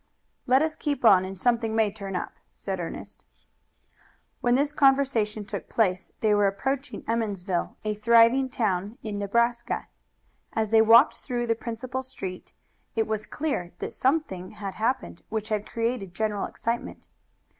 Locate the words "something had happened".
13.93-15.21